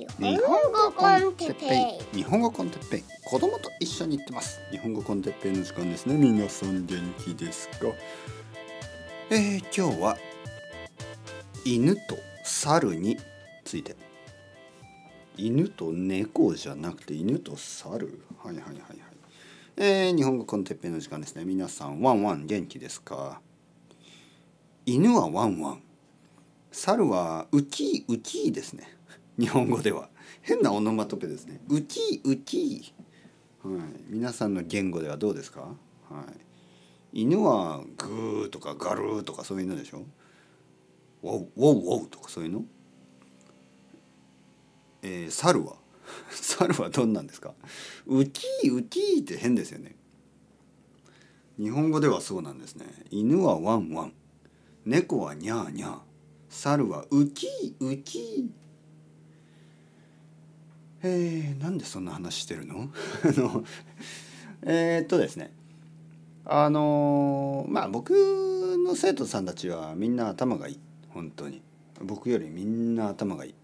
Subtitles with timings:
[0.00, 2.16] 日本語コンテッペイ。
[2.16, 3.04] 日本語コンテッペイ。
[3.26, 4.60] 子供と一緒に行ってます。
[4.70, 6.16] 日本語コンテッペイの時間ですね。
[6.16, 7.88] 皆さん元気ですか？
[9.30, 10.16] えー、今日は
[11.66, 13.18] 犬と猿に
[13.64, 13.94] ついて。
[15.36, 18.22] 犬と猫じゃなくて犬と猿？
[18.42, 18.82] はいはいはいはい。
[19.76, 21.44] えー、日本語コンテッペイの時間ですね。
[21.44, 23.40] 皆さんワンワン元気ですか？
[24.86, 25.82] 犬はワンワン。
[26.72, 28.88] 猿はウキウキですね
[29.40, 30.10] 日本語では。
[30.42, 31.62] 変なオノマトペですね。
[31.70, 32.92] ウキウキ
[33.62, 33.80] はい。
[34.08, 35.60] 皆さんの言語ではどうですか？
[35.60, 35.66] は
[37.14, 37.20] い。
[37.22, 40.02] 犬はグーとかガルーとかそういうのでしょ？
[41.22, 42.64] ウォウウォウウォウとかそういうの？
[45.02, 45.76] えー、猿は？
[46.30, 47.54] 猿はどんなんですか？
[48.06, 49.96] ウキウキって変ですよね。
[51.58, 52.86] 日本語ではそうなんですね。
[53.10, 54.12] 犬はワンワン。
[54.84, 55.98] 猫はニャーニャー。
[56.50, 57.46] 猿はウキ
[57.80, 58.50] ウキ
[61.02, 62.90] えー、なんでそんな話してるの？
[63.24, 63.64] あの
[64.62, 65.52] えー、っとですね。
[66.44, 68.10] あのまあ僕
[68.84, 70.80] の生徒さんたちはみんな頭がいい。
[71.10, 71.62] 本当に。
[72.02, 73.54] 僕よりみんな頭がいい。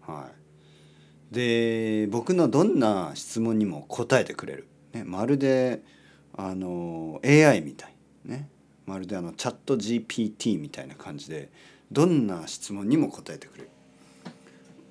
[0.00, 0.30] は
[1.30, 1.34] い。
[1.34, 5.82] で僕のどんな質問にも答えてくれる、ね、まるで
[6.36, 7.94] あの AI みたい。
[8.24, 8.48] ね。
[8.86, 11.50] まるであのチャット GPT みたいな感じで
[11.90, 13.70] どんな質問にも答えてくれる。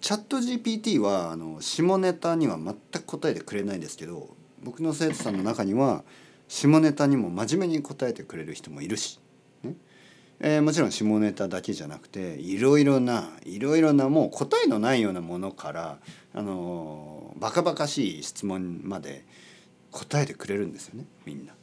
[0.04, 6.04] チャット GPT はあの下ネタには全く答えてくれないですけど僕の生徒さんの中には
[6.50, 9.22] 下ネタにも真面目に答えてくれる人もいるし、
[9.64, 9.76] ね
[10.42, 15.98] えー、もちろん下ネタだけじゃなくていろいろないろいろなもう答えのないようなものから
[16.34, 19.24] あのバカバカしい質問まで
[19.92, 21.54] 答えてくれるんですよねみんな。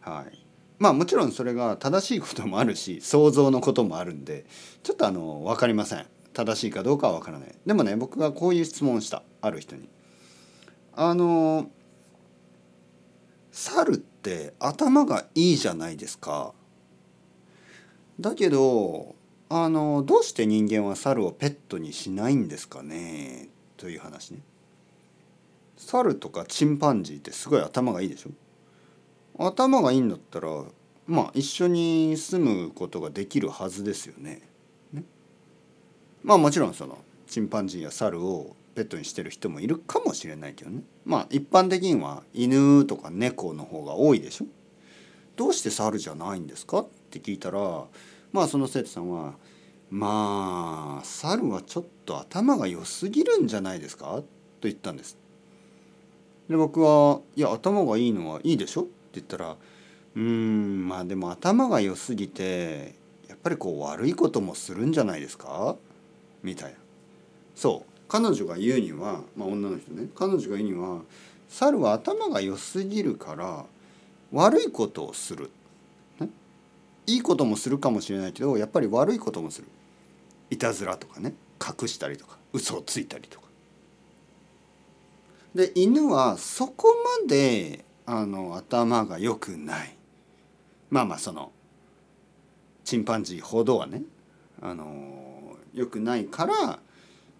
[0.00, 0.44] はい、
[0.80, 4.44] まあもちろんそれが正しいこともあるし想像のこともあるんで
[4.82, 6.06] ちょっとあの分かりません。
[6.34, 7.54] 正しいかどうかは分からない。
[7.64, 9.22] でもね僕がこういう質問した。
[9.40, 9.88] ある人に。
[10.92, 11.70] あの
[13.52, 16.52] 猿って頭がいいじゃないですか。
[18.20, 19.14] だけど
[19.48, 23.48] あのどうして人間は猿をペットにしないんですかね？
[23.76, 24.40] という話ね。
[25.76, 28.30] 猿とかチンパンジーってすごい頭がいいでしょ？
[29.48, 30.48] 頭がいいんだったら
[31.06, 34.42] まあ一緒に住むことができるはずですよね。
[36.24, 36.98] まあもちろんその
[37.28, 44.46] チンパンジーや猿をペットにしてる人もいるかもしれないけどねまあ一般的には犬とか猫の方が多いでしょ
[45.36, 47.84] どうして猿じゃないんですかって聞いたら
[48.32, 49.34] まあその生徒さんは
[49.90, 54.06] まあ猿はちょっと頭が良すぎるんじゃないですか？
[54.16, 54.24] と
[54.62, 55.16] 言ったんです。
[56.48, 59.56] で僕は「いや頭がいいのはいいでしょ?」って言ったら
[60.16, 62.94] 「うんまあでも頭が良すぎて
[63.28, 65.76] やっぱりこう悪いこともするんじゃないですか?」
[66.44, 66.76] みたいな。
[67.56, 67.90] そう。
[68.06, 70.08] 彼女が言うには、まあ、女の人ね。
[70.14, 71.00] 彼女が言うには
[71.48, 73.64] 猿は頭が良すぎるから
[74.30, 75.50] 悪いことをする、
[76.20, 76.28] ね、
[77.06, 79.68] いいこともするかもしれないけどやっぱり悪いこともする。
[80.50, 81.34] いたずらとかね。
[81.60, 83.46] 隠したりとか嘘をついたりとか。
[85.54, 86.88] で犬はそこ
[87.22, 89.96] まであの頭が良くない。
[90.90, 91.52] まあまあその
[92.84, 94.02] チンパンジーほどはね。
[94.60, 95.23] あの
[95.74, 96.78] 良くないから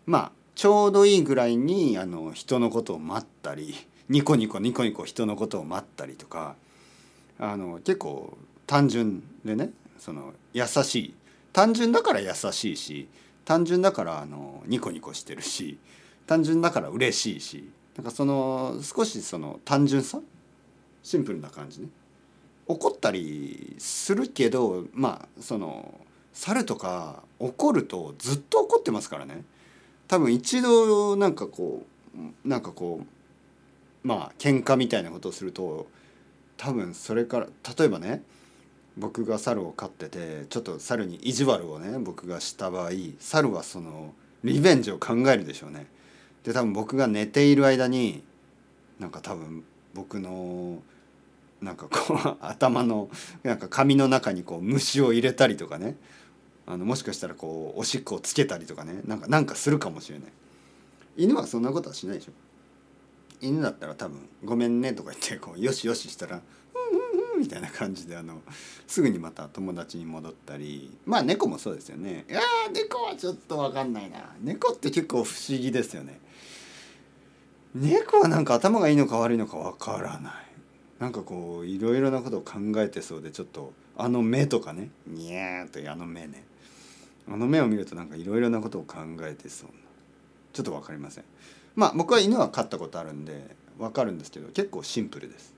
[0.07, 3.75] まあちょうどいいぐらいにあの人のことを待ったり
[4.09, 6.57] ニコニコニコニコ人のことを待ったりとか
[7.39, 8.37] あの結構
[8.67, 11.15] 単純でねその優しい。
[11.53, 13.09] 単純だから優しいし
[13.45, 15.79] 単純だからあのニコニコしてるし
[16.27, 20.19] 単純だから嬉しいしなんかその少しその単純さ
[21.05, 21.89] シンプルな感じね。
[22.67, 26.01] 怒ったりするけどまあその
[26.35, 29.45] 猿とか怒るとずっと怒ってますからね
[30.09, 31.85] 多分一度なんかこ
[32.45, 35.87] うなんかこうまあ喧嘩みたいなことをすると
[36.57, 37.47] 多分それから
[37.79, 38.23] 例えばね
[38.97, 44.13] 僕が猿を飼っててちょっと猿に意地悪をね僕がした場合猿はその
[44.45, 45.87] リベンジを考えるでしょうね。
[46.45, 48.23] で多分僕が寝ている間に
[49.01, 49.65] なんか多分
[49.95, 50.83] 僕の
[51.63, 53.09] なんかこう頭の
[53.43, 55.97] なんか髪の中にこう虫を入れたりとかね
[56.67, 59.01] あのもしかしたらこうおしっこをつけたりとかね。
[59.07, 60.29] なんかなんかするかもしれない。
[61.17, 62.33] 犬はそんなことはしないでしょ。
[63.41, 66.41] 犬だったら多分「ごめんね」とか言ってこうよしよししたら
[66.75, 68.41] 「うんうんうん」みたいな感じであの
[68.87, 70.97] すぐにまた友達に戻ったり。
[71.05, 72.25] まあ猫もそうですよね。
[72.29, 72.41] いや
[72.73, 74.35] 猫はちょっと分かんないな。
[74.41, 76.21] 猫って結構不思議ですよね。
[77.75, 80.33] 猫はなんか頭がいいのか悪いのか分からない。
[81.01, 84.91] なんかこういろいろなことを考えてそうでちょっとあの目とかね。
[85.07, 86.45] ニャーとあの目ね。
[87.29, 89.75] あの目を見るとなんかいろいろなことを考えてそうな。
[90.53, 91.25] ちょっと分かりません。
[91.75, 95.55] まあ僕は犬は飼ったことあるんで分かるんですけど結構シンプルです。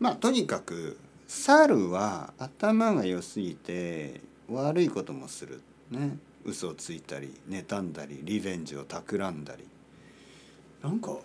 [0.00, 5.60] まあとにかく猿は頭が良すぎて悪いこともする
[5.90, 6.18] ね。
[6.44, 9.64] 嘘をついたり妬んだりリベンジを企んだり。
[10.82, 11.16] なんか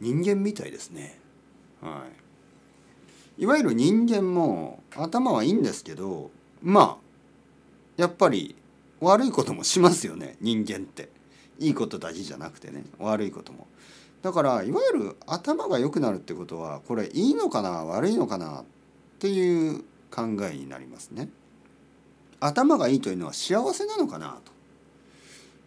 [0.00, 1.18] 人間みたいですね。
[1.82, 2.04] は
[3.38, 3.42] い。
[3.42, 6.30] いわゆる人間も頭はいいんですけど
[6.62, 7.05] まあ
[7.96, 8.54] やっぱり
[9.00, 11.08] 悪いこともしますよね人間って。
[11.58, 13.66] いいことだけじゃなくてね悪いことも。
[14.22, 18.64] だからいわゆる頭が良くなるってことはこれいいのかな悪いのかなっ
[19.18, 21.28] ていう考えになりますね。
[22.40, 24.52] 頭がいいというのは幸せなのかなと。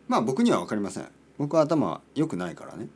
[0.07, 1.07] まあ僕には分かりません。
[1.37, 2.87] 僕は頭良くないからね。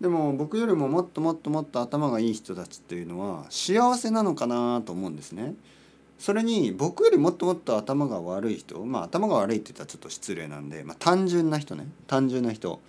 [0.00, 5.54] でも僕よりももっともっともっと頭がいい人たちっていうのは幸せなのかなと思うんですね。
[6.18, 11.86] それに僕よりもっともっと頭が悪い人まあ頭が悪いって言ったらちょっと失礼なんで、まあ、単純な人ね。
[12.06, 12.80] 単純な人。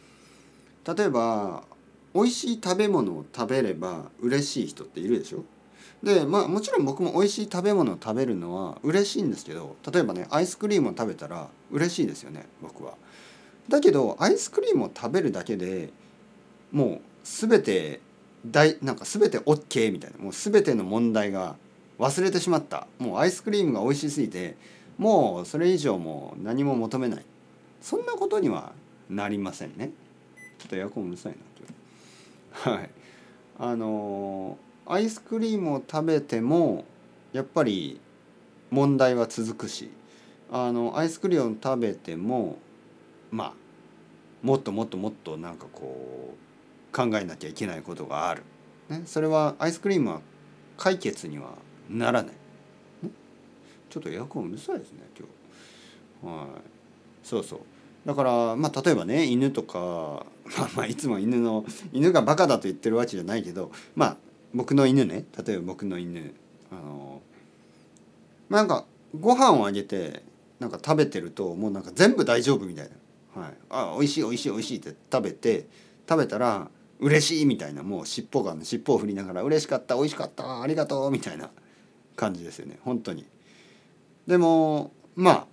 [0.87, 1.63] 例えば
[2.13, 5.43] 美味しい食べ物を食べれば嬉しい人っているでしょ？
[6.03, 12.93] でまあもちろん僕も美味しい食べ物を食べるのは嬉しいんですけど例えばねアイスクリームを食べたら嬉しいですよね僕は。
[13.67, 15.89] だけどアイスクリームを食べるだけで
[16.71, 17.99] もう全て
[18.45, 21.55] 大なんか全て OK みたいなもう全ての問題が
[21.99, 22.87] 忘れてしまった。
[22.99, 24.55] もうアイスクリームが美味しすぎて
[24.97, 27.25] もうそれ以上も何も求めない。
[27.81, 28.73] そんなことには
[29.09, 29.91] なりませんね。
[30.59, 31.35] ちょっとエアコンうるさい
[32.65, 32.89] なはい。
[33.57, 36.85] あのアイスクリームを食べても
[37.33, 37.99] やっぱり
[38.69, 39.89] 問題は続くし
[40.51, 42.57] あのアイスクリームを食べても
[43.31, 43.53] まあ
[44.41, 46.35] もっともっともっとなんかこ
[46.91, 48.43] う考えなきゃいけないことがある、
[48.89, 50.21] ね、それはアイスクリームは
[50.77, 51.53] 解決には
[51.89, 52.33] ならない、
[53.89, 56.37] ちょっとエアコンうるさいですね今日。
[56.37, 56.47] はい。
[57.23, 57.59] そうそう。
[58.05, 60.25] だからまあ例えばね犬とか
[60.57, 64.17] まあまあいつも犬の犬がバカだと言ってるわけじゃないけどまあ
[64.53, 65.25] 僕の犬ね。
[65.45, 66.33] 例えば僕の犬。
[66.71, 67.21] あの
[68.49, 68.85] まあなんか
[69.19, 70.23] ご飯をあげて
[70.59, 72.89] なんか食べてるともうなんか全部大丈夫みたい
[73.35, 75.67] な、はい、あ美味しい美味しい美味しいって食べて
[76.07, 77.83] 食べたら嬉しいみたいな。
[77.83, 81.49] もう尻尾が尻尾を振りながら嬉しかった美味しかったありがとうみたいな。
[82.15, 82.79] 感じですよね。
[82.83, 83.25] 本当に。
[84.27, 85.47] でもまあ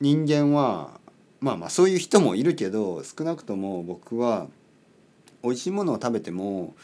[0.00, 1.00] 人間は
[1.40, 4.46] まあまあそういう人もいるけど少なくとも僕は
[5.42, 6.74] 美味しいものを食べても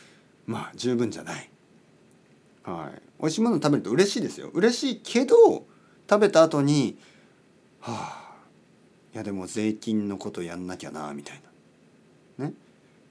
[0.47, 1.51] まあ十分じゃない。
[2.65, 4.51] はい、美味しいものを食べると嬉しいですよ。
[4.53, 5.37] 嬉しいけど
[6.09, 6.99] 食べた後に
[7.81, 8.25] はあ
[9.15, 11.41] いやでも税金のことやんなきゃなみたい
[12.39, 12.47] な。
[12.47, 12.55] ね。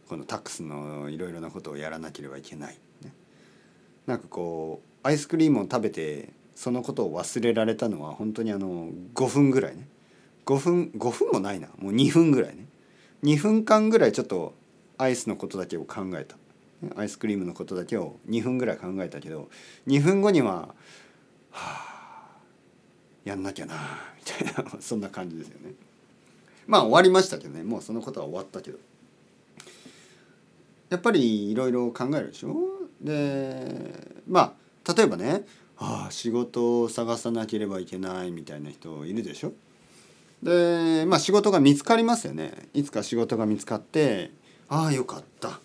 [0.07, 2.77] このタックスのいろいろなことをやらなければいけない、
[4.07, 9.87] なんかこうアイスクリームを食べてそのことを忘れられたのは本当にあの5分ぐらいね。
[10.45, 11.67] 5分5分もないな。
[11.77, 12.65] もう2分ぐらいね。
[13.23, 14.53] 2分間ぐらいちょっと
[14.97, 16.35] アイスのことだけを考えた。
[16.97, 19.49] アイスクリームのことだけを2分ぐらい考えたけど
[19.87, 20.73] 2分後にはは
[21.51, 22.37] あ
[23.23, 23.75] やんなきゃな
[24.43, 25.73] みたいな そんな感じですよね。
[26.67, 27.63] まあ終わりましたけどね。
[27.63, 28.77] もうそのことは終わったけど。
[30.89, 32.72] やっぱりいろいろ考えるでしょ？
[33.03, 34.55] でま
[34.85, 35.45] あ例えばね
[35.77, 39.53] ああ仕事を探さなければいけないみたいな人いるでしょ？
[40.41, 42.69] でまあ仕事が見つかりますよね。
[42.73, 44.31] いつか仕事が見つかって
[44.69, 45.59] ああよかった。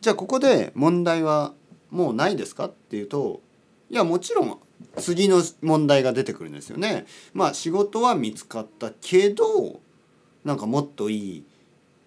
[0.00, 1.54] じゃあここで問題は
[1.90, 2.66] もうないですか？
[2.66, 3.40] っていうと
[3.90, 4.58] いやもちろん
[4.96, 7.06] 次の問題が出てくるんですよね。
[7.32, 9.80] まあ仕事は見つかったけど
[10.44, 11.44] なんかもっといい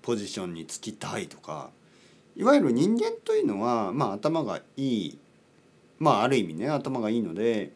[0.01, 1.69] ポジションにつきたいとか
[2.35, 5.19] いわゆる人間というのはまあ頭がいい
[5.99, 7.71] まあある意味ね頭がいいので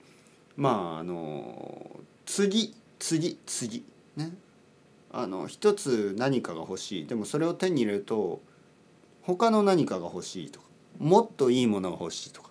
[0.58, 3.84] まああの次次次
[4.16, 4.34] ね。
[5.12, 7.08] あの一つ何かが欲しい。
[7.08, 8.42] でもそれを手に入れると
[9.24, 10.68] 他の何かが欲しいとか
[11.00, 12.50] もっといいものが欲しいとか。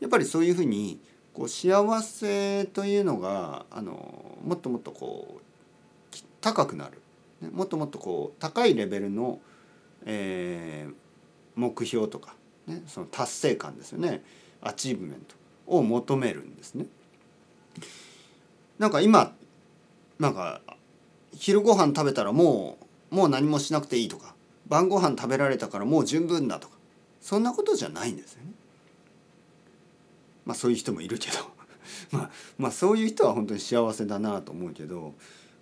[0.00, 1.00] やっぱりそういうふうに
[1.34, 7.00] こう幸せというのがあのもっともっとこう高くなる、
[7.40, 9.40] ね、もっともっとこう高いレベルの、
[10.04, 10.92] えー、
[11.58, 12.36] 目標とか、
[12.68, 14.22] ね、その達成感ですよね
[14.62, 15.34] achievement
[15.66, 16.86] を求めるんですね。
[18.78, 19.34] なんか今
[20.18, 20.60] なんか
[21.32, 22.78] 昼ご飯食べたらも
[23.10, 24.34] うもう何もしなくていいとか
[24.66, 26.76] 晩ご飯食べられたからもう十分だとか
[27.20, 28.52] そんなことじゃないんですよね。
[30.44, 31.36] まあそういう人もいるけど
[32.16, 35.14] まあまあそういう人は本当に幸せだなと思うけど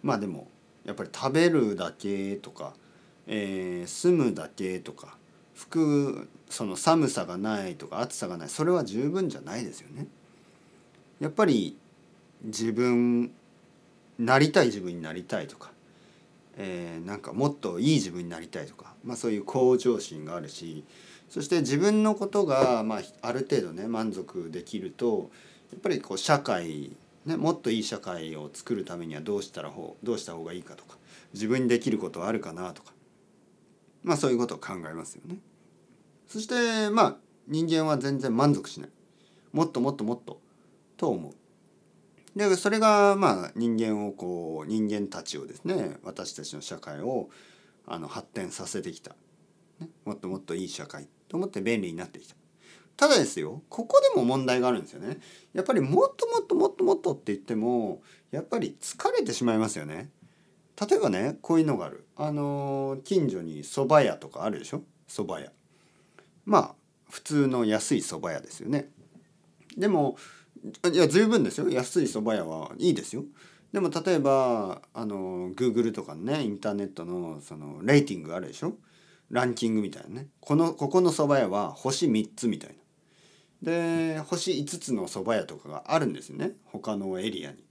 [0.02, 0.48] まあでも
[0.84, 2.74] やっぱり食べるだけとか、
[3.26, 5.16] えー、住むだけとか
[5.56, 10.06] 服その寒さがないとか暑さがないそれは十分じゃないですよね。
[11.18, 11.76] やっぱり
[12.44, 13.32] 自分
[14.18, 15.70] なりたい自分になりたいとか
[16.56, 20.84] えーなんかもっといい自分になりたいとか、まあ、そういう向上心があるし
[21.28, 25.30] そして自分のことが、まあ、ある程度ね満足できると
[25.72, 26.92] やっぱりこう社会、
[27.24, 30.96] ね、もっといい社会を作るためにはどうしたらほうどうした方がいいかとか
[31.34, 32.92] 自分にできることはあるかなとか、
[34.06, 35.38] まあ、そういうことを考えますよね。
[36.28, 37.16] そしてまあ
[37.48, 38.90] 人間は全然満足しない
[39.52, 40.40] もっともっともっと
[40.96, 42.38] と思う。
[42.38, 47.30] でそれがまあ人間をこう人間たちをですね私たちの社会を
[47.84, 49.16] あの発展させてきた、
[49.80, 52.36] ね、もっともっといい社会と思って便利になってきた。
[52.96, 55.18] ただですよここでも問題があるんですよね。
[55.52, 60.10] やっぱりもっともっともっともっとって言ってもやっぱり疲れてしまいますよね。
[60.78, 62.06] 例えばねこういうのがある。
[62.16, 64.82] あの近所に蕎麦屋とかあるでしょ？
[65.08, 65.52] 蕎麦屋。
[66.44, 66.74] まあ
[67.10, 68.90] 普通の安い蕎麦屋ですよね。
[69.76, 70.16] でも
[70.92, 73.24] いや十分ですよ安い蕎麦屋はいいですよ。
[73.72, 78.74] でも例えばあの Google とかねインターネットのそのレーティングあるでしょ？
[79.30, 82.76] ランキングみたいなねこのここの蕎麦屋は星3つみたいな。
[83.62, 87.65] で星5つの蕎麦屋とかがあるんですよね他のエリアに。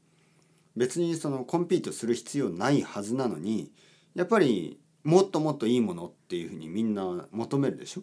[0.76, 3.72] 別にそのコンピートする必要ないはずなのに
[4.14, 8.02] やっぱりもっともっといいものっていうふうにみんな求めるでしょ？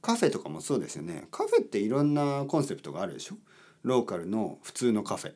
[0.00, 1.26] カフェとかもそうですよね。
[1.30, 3.36] カフェっていろんなコンセプトがあるでしょ？
[3.82, 5.32] ローカルの普通のカフェ。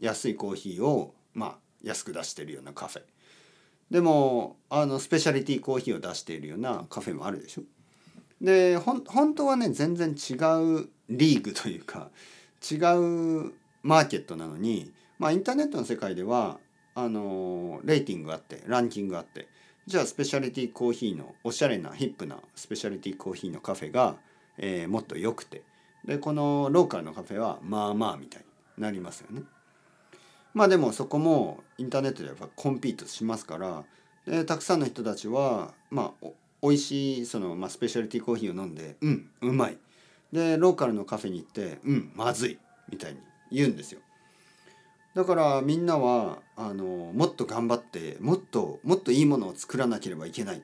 [0.00, 3.02] 安いコーヒーをまあ安く出してるようなカフェ。
[3.90, 7.62] でもあのスペシャリティコーヒーを出しているようなカフェもあるでしょ？
[8.40, 10.34] で本当はね全然違
[10.82, 12.10] うリーグというか
[12.70, 13.52] 違う
[13.82, 16.58] マーケットなのにまあインターネットの世界では
[16.94, 19.48] あのレーティングがあってランキングがあって
[19.86, 24.16] じゃあスペシャリティコーヒーのおしゃれなヒップなスペシャリティコーヒーのカフェが、
[24.58, 25.62] えーもっと良くて
[26.04, 28.44] でこのローカルのカフェはまあまあみたい
[28.76, 29.42] になりますよね。
[30.52, 33.84] まあでもそこもインターネットでやっぱコンピートしますから
[34.26, 36.26] でたくさんの人たちはまあ
[36.62, 39.76] お美味しいその、まあ、スペシャリティコーヒーを飲んでうんうまい
[40.32, 42.58] でローカルのカフェに行ってうんまずい
[42.90, 43.18] みたいに
[43.50, 44.00] 言うんですよ。
[45.14, 50.62] だからみんなはあのもっと頑張ってもっともっといいものを作らなければいけない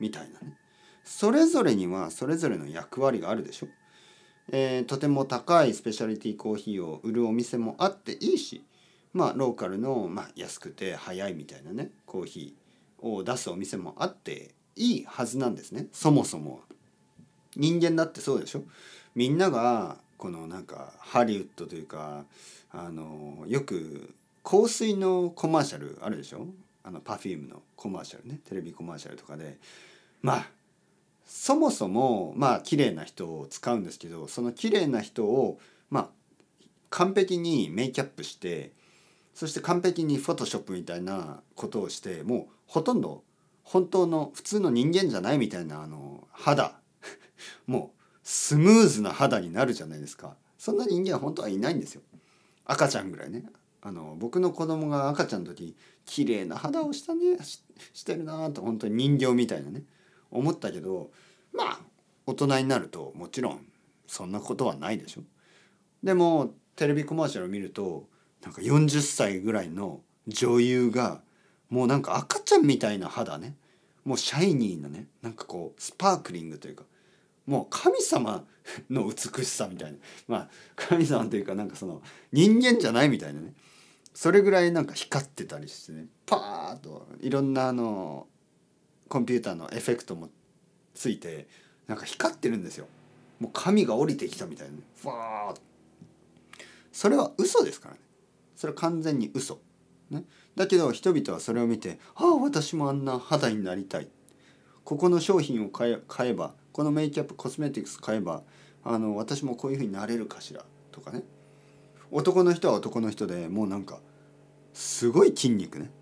[0.00, 0.56] みたいなね
[1.04, 3.68] それぞれにはそれぞれの役割があるでしょ。
[4.50, 8.62] えーとても高いスペシャリティコーヒーを売るお店もあっていいし
[9.14, 16.58] まあローカルの、まあ、安くて早いみたいなねコーヒーを出すお店もあっていいはずなんですねそもそもは。
[17.56, 18.64] 人間だってそうでしょ
[19.14, 22.24] みんながこのなんかハリウッドというか
[22.70, 26.46] あのよく香水のコマーシャルあるでしょ？
[26.82, 29.58] あの Perfume のコマーシャルねテレビコマーシャルとかで。
[30.22, 30.50] まあ
[31.26, 35.58] そもそもまあ綺麗な人を使うんですけどその綺麗な人を
[35.90, 36.08] まあ
[36.90, 38.72] 完璧にメイキャップして
[39.34, 43.22] そして完璧にフォトショップみたいなことをしてもうほとんど
[43.62, 46.78] 本当の普通の人間じゃないみたいなあの肌。
[47.66, 47.93] もう
[48.24, 50.34] スムーズな肌になるじゃないですか。
[50.58, 52.02] そんな人間は本当はいないんですよ。
[52.64, 53.44] 赤ちゃんぐらいね。
[53.82, 55.76] あの僕の子供が赤ちゃんの時
[56.06, 57.38] 綺麗な肌をしたね。
[57.44, 57.62] し
[57.92, 59.82] してるなと本当に人形みたいなね。
[60.30, 61.10] 思ったけど
[61.52, 61.80] まあ
[62.26, 63.66] 大人になるともちろん
[64.06, 65.20] そんなことはないでしょ。
[66.02, 68.08] でもテレビコマーシャルを見ると
[68.42, 71.20] なんか40歳ぐらいの女優が
[71.68, 73.54] もうなんか赤ちゃんみたいな肌ね。
[74.06, 75.08] もうシャイニーなね。
[75.20, 76.84] なんかこうスパークリングというか
[77.46, 78.44] もう神様
[78.90, 79.98] の美しさみたいな。
[80.28, 83.52] まあ神様というかなんかその人間じゃないみたいなね。
[84.14, 86.06] それぐらいなんか光ってたりしてね。
[86.26, 88.26] パーッといろんなあの
[89.08, 90.30] コンピューターのエフェクトも
[90.94, 91.48] ついて
[91.86, 92.86] なんか光ってるんですよ。
[93.40, 94.80] もう神が降りてきたみたいなね。
[95.02, 95.60] ファーッ
[96.92, 98.00] それは嘘ですからね。
[98.56, 99.60] それは完全に嘘。
[100.10, 100.24] ね。
[100.54, 104.08] だけど人々はそれを見て「ああ私もあんな肌になりたい」
[104.84, 108.42] ここの商品を買え買えばこのメイキャップコスメティクス買えば
[108.82, 111.22] あの私もこういうふうになれるかしらとかね。
[112.10, 114.00] 男の人は男の人でもうなんか
[114.72, 115.92] すごい筋肉ね。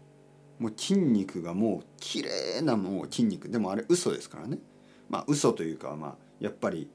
[0.58, 3.50] もう筋肉がもう綺麗なもう筋肉。
[3.50, 4.60] でもあれ嘘ですからね。
[5.10, 6.88] まあ嘘というかまあやっぱり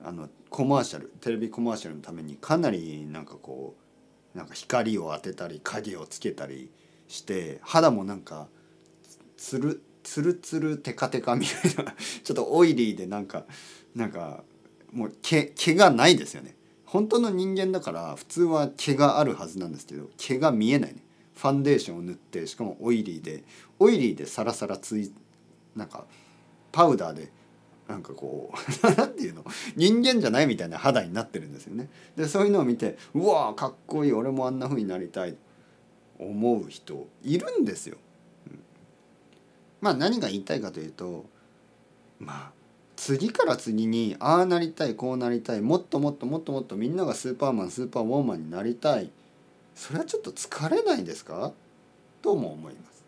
[0.00, 3.74] あのコマーシャルテレビコマーシャルのためにかなりなんかこ
[4.32, 6.70] うなんか光を当てたり影をつけたり
[7.08, 8.46] して肌もなんか
[9.36, 13.44] つるつるつるテカテカみたいな ちょっとオイリーでなんか
[13.96, 14.44] なんか
[14.92, 21.02] もう毛毛がないですよね本当の人間だから普通は毛があるはずなんですけど毛が見えないね
[21.34, 23.42] ファンデーションを塗ってしかもオイリーで
[23.80, 25.12] オイリーでサラサラつい
[25.74, 26.06] なんか
[26.70, 27.32] パウダーで
[27.88, 29.44] なんかこう なんていうの？
[29.76, 31.90] 人間じゃないみたいな肌になってるんですよね。
[32.16, 35.36] でそういうのを見てうわーかっこいい俺もあんな風になりたい
[36.18, 37.98] 思う人いるんですよ。
[39.84, 41.26] まあ何が言いたいかというと
[42.18, 42.50] まあ
[42.96, 49.10] 次から次にああなりたいこうなりたいもっともっともっともっとみんながスーパーマンスーパーウォーマンになりたい。
[49.74, 51.52] それはちょっと疲れないですか？
[52.22, 53.04] とも思います。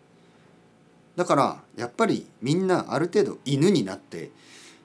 [1.17, 4.31] だからやっぱりみんなある程度犬になって、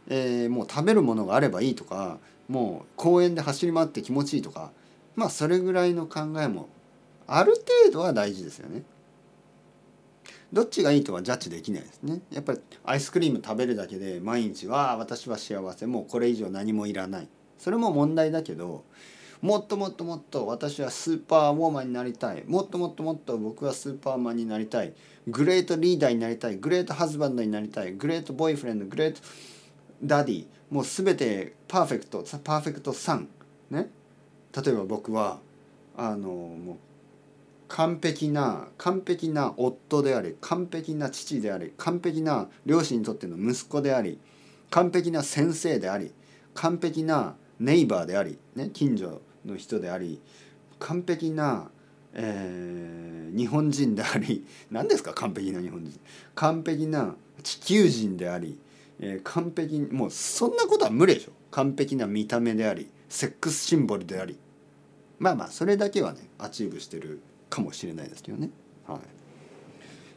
[0.07, 4.71] えー、もう食べるものがあればいいとかもう公園で走り回って気持ちいいとか
[5.17, 6.69] まあそれぐらいの考えも
[7.27, 8.83] ある程度は大事ですよね。
[10.53, 12.21] どっちがいいとはジャッジできないですね。
[12.31, 17.27] やっぱりアイスクリーム食べるだけで毎日は私は幸せもうこれ以上何もいらない。
[17.57, 18.83] それも問題だけど
[19.41, 22.43] もっともっともっと私はスーパーウォーマンになりたい。
[22.45, 24.93] もっともっともっと僕はスーパーマンになりたい。
[25.27, 26.57] great leader になりたい。
[26.57, 27.93] great husband になりたい。
[27.93, 29.21] great boyfriend great
[30.03, 30.45] daddy。
[30.69, 33.29] もう全てパーフェクト perfect son
[33.69, 33.89] ね。
[34.55, 35.39] 例えば僕は
[35.97, 36.75] あのもう
[37.71, 44.19] 完璧な完璧な夫であり完璧な父であり完璧な両親にとっての息子であり
[44.69, 46.11] 完璧な先生であり
[46.53, 50.19] 完璧なネイバーであり、ね、近所の人であり
[50.79, 51.69] 完璧な、
[52.13, 55.97] えー、日本人であり 何ですか完璧な日本人。
[56.35, 58.57] 完璧な地球人であり、
[58.99, 61.31] えー、完璧もうそんなことは無理でしょ。
[61.51, 64.37] 完璧な見た目でありセックスシンボルであり。
[65.19, 68.49] まあまあそれだけはね achieve してるかもしれないですけどね。
[68.87, 68.99] はい、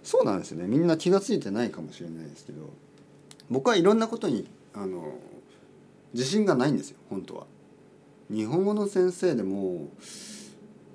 [0.02, 2.70] そうなんですよねみんな気が付いてないかもしれないですけど
[3.50, 5.18] 僕はいろんなことにあの
[6.14, 7.46] 自信がないんですよ本当は。
[8.30, 9.88] 日本語の先生でも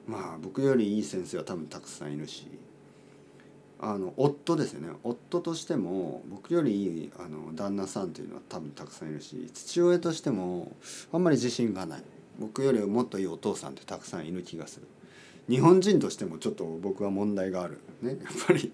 [0.08, 2.48] まあ僕よりいい先生は多分たくさんいるし
[3.80, 10.72] あの夫ですよね夫としても僕よりいいあの旦那さんというのは多分たくさんいるし父親としても
[11.14, 12.04] あんまり自信がない
[12.40, 14.88] 僕よりもっといいお父さんってたくさんいる気がする。
[15.50, 18.18] 日本人としてもちょっと僕は問題があるね。
[18.24, 18.72] やっぱり。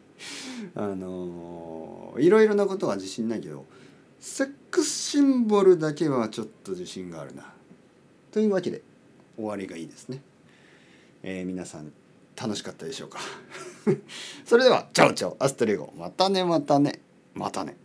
[0.75, 3.65] あのいろいろなことは自信ないけど
[4.20, 7.53] セックスシンボルだけはちょっと自信があるな。
[8.31, 8.81] というわけで
[9.35, 10.22] 終わりがいいですね、
[11.24, 11.92] えー、皆さん
[12.35, 13.20] 楽しかったでしょうか？
[14.46, 15.38] それではチャオチャオ。
[15.40, 15.94] hasta luego。
[15.98, 17.01] またねまたね。
[17.33, 17.77] またね。